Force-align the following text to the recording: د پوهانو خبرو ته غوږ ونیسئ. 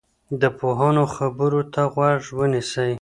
د 0.41 0.43
پوهانو 0.59 1.03
خبرو 1.15 1.61
ته 1.73 1.81
غوږ 1.93 2.23
ونیسئ. 2.37 2.91